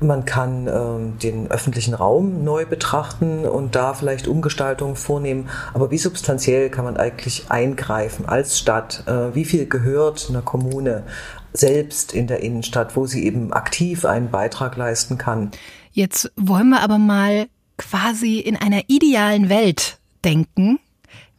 [0.00, 5.48] man kann äh, den öffentlichen Raum neu betrachten und da vielleicht Umgestaltungen vornehmen.
[5.72, 9.04] Aber wie substanziell kann man eigentlich eingreifen als Stadt?
[9.06, 11.04] Äh, wie viel gehört einer Kommune
[11.52, 15.52] selbst in der Innenstadt, wo sie eben aktiv einen Beitrag leisten kann?
[15.92, 17.46] Jetzt wollen wir aber mal
[17.78, 20.78] quasi in einer idealen Welt denken.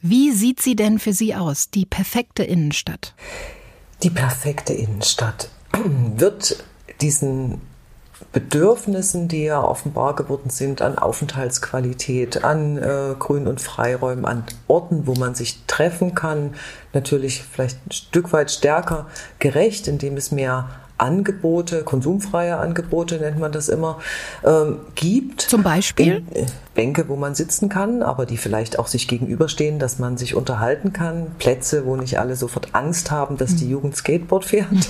[0.02, 3.14] Wie sieht sie denn für Sie aus, die perfekte Innenstadt?
[4.02, 6.64] Die perfekte Innenstadt wird
[7.02, 7.62] diesen
[8.32, 15.08] Bedürfnissen, die ja offenbar geworden sind, an Aufenthaltsqualität, an äh, Grün- und Freiräumen, an Orten,
[15.08, 16.54] wo man sich treffen kann,
[16.94, 19.08] natürlich vielleicht ein Stück weit stärker
[19.40, 24.00] gerecht, indem es mehr Angebote, konsumfreie Angebote nennt man das immer,
[24.46, 25.42] ähm, gibt.
[25.42, 26.24] Zum Beispiel?
[26.34, 30.36] Äh, Bänke, wo man sitzen kann, aber die vielleicht auch sich gegenüberstehen, dass man sich
[30.36, 31.28] unterhalten kann.
[31.38, 33.72] Plätze, wo nicht alle sofort Angst haben, dass die mhm.
[33.72, 34.68] Jugend Skateboard fährt.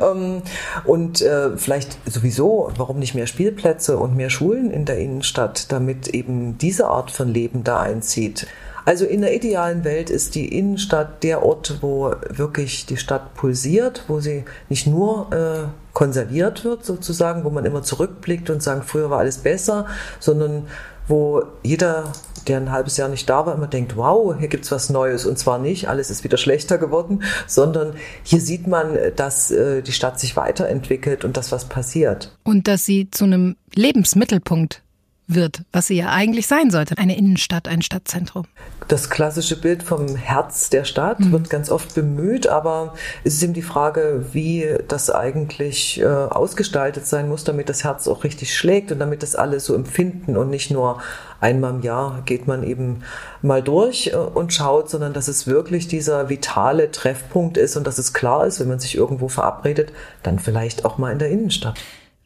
[0.00, 0.42] ähm,
[0.84, 6.08] und äh, vielleicht sowieso, warum nicht mehr Spielplätze und mehr Schulen in der Innenstadt, damit
[6.08, 8.46] eben diese Art von Leben da einzieht.
[8.88, 14.04] Also in der idealen Welt ist die Innenstadt der Ort, wo wirklich die Stadt pulsiert,
[14.08, 19.10] wo sie nicht nur äh, konserviert wird sozusagen, wo man immer zurückblickt und sagt, früher
[19.10, 19.84] war alles besser,
[20.20, 20.68] sondern
[21.06, 22.14] wo jeder,
[22.46, 25.26] der ein halbes Jahr nicht da war, immer denkt, wow, hier gibt's was Neues.
[25.26, 29.92] Und zwar nicht, alles ist wieder schlechter geworden, sondern hier sieht man, dass äh, die
[29.92, 32.34] Stadt sich weiterentwickelt und dass was passiert.
[32.42, 34.80] Und dass sie zu einem Lebensmittelpunkt
[35.28, 38.46] wird, was sie ja eigentlich sein sollte, eine Innenstadt, ein Stadtzentrum.
[38.88, 41.32] Das klassische Bild vom Herz der Stadt mhm.
[41.32, 47.06] wird ganz oft bemüht, aber es ist eben die Frage, wie das eigentlich äh, ausgestaltet
[47.06, 50.48] sein muss, damit das Herz auch richtig schlägt und damit das alle so empfinden und
[50.48, 51.02] nicht nur
[51.40, 53.02] einmal im Jahr geht man eben
[53.42, 57.98] mal durch äh, und schaut, sondern dass es wirklich dieser vitale Treffpunkt ist und dass
[57.98, 61.78] es klar ist, wenn man sich irgendwo verabredet, dann vielleicht auch mal in der Innenstadt.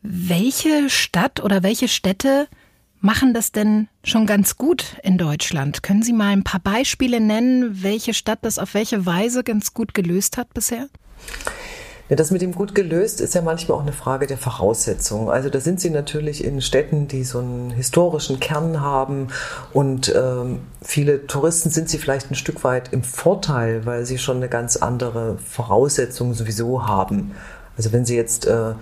[0.03, 2.49] Welche Stadt oder welche Städte
[3.03, 5.83] machen das denn schon ganz gut in Deutschland?
[5.83, 9.95] Können Sie mal ein paar Beispiele nennen, welche Stadt das auf welche Weise ganz gut
[9.95, 10.89] gelöst hat bisher?
[12.09, 15.31] Ja, das mit dem gut gelöst ist ja manchmal auch eine Frage der Voraussetzungen.
[15.31, 19.29] Also da sind sie natürlich in Städten, die so einen historischen Kern haben
[19.73, 24.39] und ähm, viele Touristen sind sie vielleicht ein Stück weit im Vorteil, weil sie schon
[24.39, 27.33] eine ganz andere Voraussetzung sowieso haben.
[27.77, 28.75] Also wenn sie jetzt äh,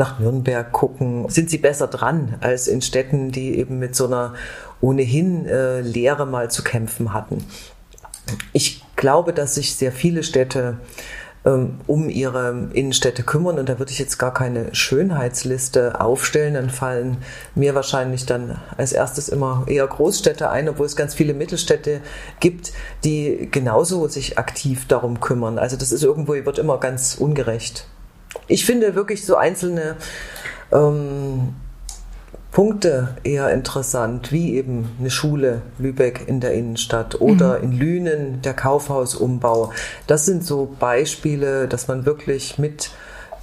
[0.00, 4.32] nach Nürnberg gucken, sind sie besser dran als in Städten, die eben mit so einer
[4.80, 7.44] ohnehin äh, Lehre mal zu kämpfen hatten.
[8.54, 10.78] Ich glaube, dass sich sehr viele Städte
[11.44, 16.70] ähm, um ihre Innenstädte kümmern und da würde ich jetzt gar keine Schönheitsliste aufstellen, dann
[16.70, 17.18] fallen
[17.54, 22.00] mir wahrscheinlich dann als erstes immer eher Großstädte ein, obwohl es ganz viele Mittelstädte
[22.40, 22.72] gibt,
[23.04, 25.58] die genauso sich aktiv darum kümmern.
[25.58, 27.86] Also das ist irgendwo, wird immer ganz ungerecht
[28.48, 29.96] ich finde wirklich so einzelne
[30.72, 31.54] ähm,
[32.52, 37.64] Punkte eher interessant, wie eben eine Schule Lübeck in der Innenstadt oder mhm.
[37.64, 39.72] in Lünen der Kaufhausumbau.
[40.06, 42.90] Das sind so Beispiele, dass man wirklich mit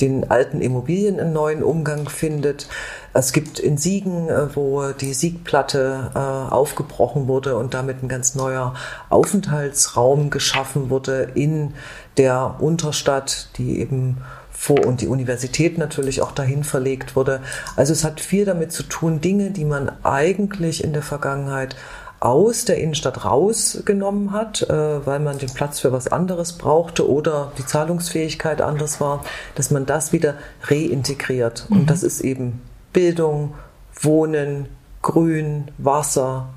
[0.02, 2.68] den alten Immobilien einen neuen Umgang findet.
[3.14, 8.36] Es gibt in Siegen, äh, wo die Siegplatte äh, aufgebrochen wurde und damit ein ganz
[8.36, 8.76] neuer
[9.10, 11.74] Aufenthaltsraum geschaffen wurde in
[12.18, 14.18] der Unterstadt, die eben
[14.58, 17.42] vor und die Universität natürlich auch dahin verlegt wurde.
[17.76, 21.76] Also es hat viel damit zu tun, Dinge, die man eigentlich in der Vergangenheit
[22.20, 27.52] aus der Innenstadt rausgenommen hat, äh, weil man den Platz für was anderes brauchte oder
[27.60, 31.68] die Zahlungsfähigkeit anders war, dass man das wieder reintegriert.
[31.70, 31.78] Mhm.
[31.78, 33.54] Und das ist eben Bildung,
[34.02, 34.66] Wohnen,
[35.04, 36.50] Grün, Wasser,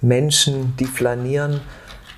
[0.00, 1.60] Menschen, die flanieren.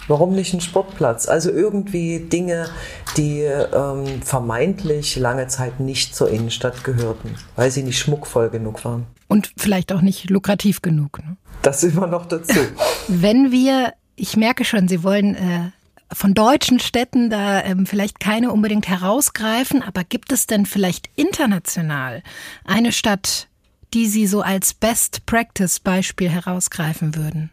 [0.07, 1.29] Warum nicht ein Sportplatz?
[1.29, 2.69] Also irgendwie Dinge,
[3.17, 9.07] die ähm, vermeintlich lange Zeit nicht zur Innenstadt gehörten, weil sie nicht schmuckvoll genug waren.
[9.29, 11.19] Und vielleicht auch nicht lukrativ genug.
[11.19, 11.37] Ne?
[11.63, 12.59] Das immer noch dazu.
[13.09, 15.71] Wenn wir, ich merke schon, Sie wollen äh,
[16.13, 22.23] von deutschen Städten da ähm, vielleicht keine unbedingt herausgreifen, aber gibt es denn vielleicht international
[22.65, 23.49] eine Stadt,
[23.95, 27.51] die Sie so als Best Practice Beispiel herausgreifen würden?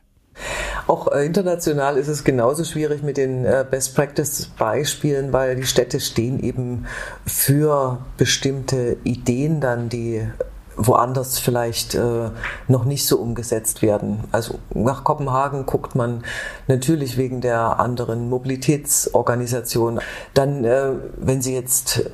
[0.88, 5.66] Auch äh, international ist es genauso schwierig mit den äh, Best Practice Beispielen, weil die
[5.66, 6.86] Städte stehen eben
[7.26, 10.28] für bestimmte Ideen dann, die
[10.78, 12.30] woanders vielleicht äh,
[12.68, 14.24] noch nicht so umgesetzt werden.
[14.32, 16.24] Also nach Kopenhagen guckt man
[16.68, 20.00] natürlich wegen der anderen Mobilitätsorganisation.
[20.34, 22.10] Dann, äh, wenn Sie jetzt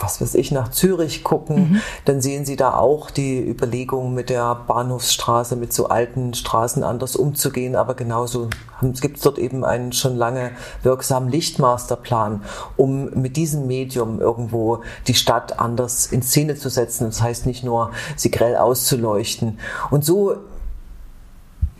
[0.00, 1.80] was weiß ich, nach Zürich gucken, mhm.
[2.06, 7.16] dann sehen Sie da auch die Überlegung, mit der Bahnhofsstraße, mit so alten Straßen anders
[7.16, 7.76] umzugehen.
[7.76, 8.48] Aber genauso
[9.00, 12.42] gibt es dort eben einen schon lange wirksamen Lichtmasterplan,
[12.76, 17.04] um mit diesem Medium irgendwo die Stadt anders in Szene zu setzen.
[17.04, 19.58] Das heißt nicht nur, sie grell auszuleuchten.
[19.90, 20.36] Und so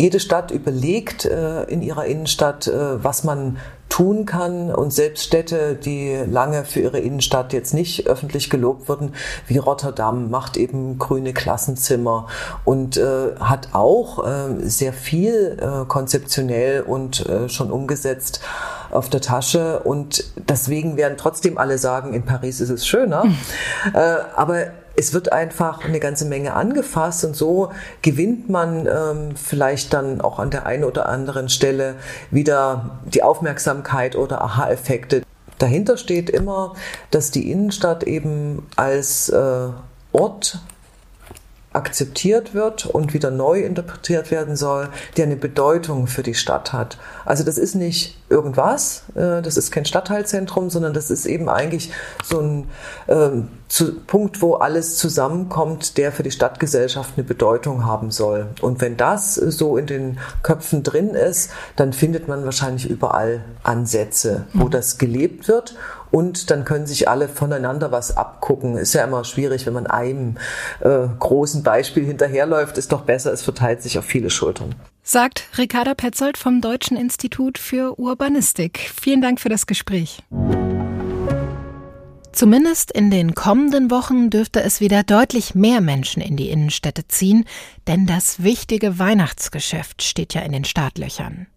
[0.00, 3.58] jede Stadt überlegt äh, in ihrer Innenstadt, äh, was man
[3.90, 4.72] tun kann.
[4.72, 9.12] Und selbst Städte, die lange für ihre Innenstadt jetzt nicht öffentlich gelobt wurden,
[9.46, 12.28] wie Rotterdam, macht eben grüne Klassenzimmer
[12.64, 18.40] und äh, hat auch äh, sehr viel äh, konzeptionell und äh, schon umgesetzt
[18.90, 19.80] auf der Tasche.
[19.80, 23.24] Und deswegen werden trotzdem alle sagen, in Paris ist es schöner.
[23.92, 23.98] Äh,
[24.36, 24.66] aber
[25.00, 30.38] es wird einfach eine ganze Menge angefasst und so gewinnt man ähm, vielleicht dann auch
[30.38, 31.94] an der einen oder anderen Stelle
[32.30, 35.22] wieder die Aufmerksamkeit oder Aha-Effekte.
[35.58, 36.74] Dahinter steht immer,
[37.10, 39.68] dass die Innenstadt eben als äh,
[40.12, 40.60] Ort
[41.72, 46.98] akzeptiert wird und wieder neu interpretiert werden soll, der eine Bedeutung für die Stadt hat.
[47.24, 51.92] Also das ist nicht irgendwas, äh, das ist kein Stadtteilzentrum, sondern das ist eben eigentlich
[52.24, 52.68] so ein
[53.06, 53.48] ähm,
[54.08, 58.48] Punkt, wo alles zusammenkommt, der für die Stadtgesellschaft eine Bedeutung haben soll.
[58.60, 64.46] Und wenn das so in den Köpfen drin ist, dann findet man wahrscheinlich überall Ansätze,
[64.54, 64.70] wo mhm.
[64.70, 65.76] das gelebt wird
[66.10, 68.76] und dann können sich alle voneinander was abgucken.
[68.76, 70.36] Ist ja immer schwierig, wenn man einem
[70.80, 74.74] äh, großen Beispiel hinterherläuft, ist doch besser, es verteilt sich auf viele Schultern.
[75.02, 78.90] Sagt Ricarda Petzold vom Deutschen Institut für Urbanistik.
[79.00, 80.22] Vielen Dank für das Gespräch.
[82.32, 87.44] Zumindest in den kommenden Wochen dürfte es wieder deutlich mehr Menschen in die Innenstädte ziehen,
[87.86, 91.48] denn das wichtige Weihnachtsgeschäft steht ja in den Startlöchern.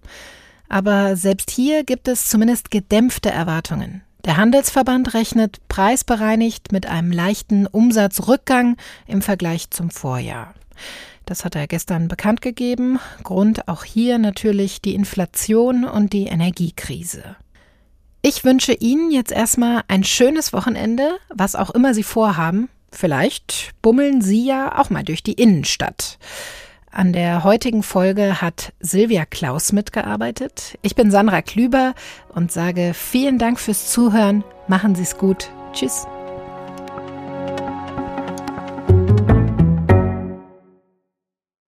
[0.69, 4.01] Aber selbst hier gibt es zumindest gedämpfte Erwartungen.
[4.25, 10.53] Der Handelsverband rechnet preisbereinigt mit einem leichten Umsatzrückgang im Vergleich zum Vorjahr.
[11.25, 12.99] Das hat er gestern bekannt gegeben.
[13.23, 17.35] Grund auch hier natürlich die Inflation und die Energiekrise.
[18.21, 22.69] Ich wünsche Ihnen jetzt erstmal ein schönes Wochenende, was auch immer Sie vorhaben.
[22.93, 26.17] Vielleicht bummeln Sie ja auch mal durch die Innenstadt.
[26.93, 30.77] An der heutigen Folge hat Silvia Klaus mitgearbeitet.
[30.83, 31.95] Ich bin Sandra Klüber
[32.29, 34.43] und sage vielen Dank fürs Zuhören.
[34.67, 35.49] Machen Sie es gut.
[35.73, 36.05] Tschüss.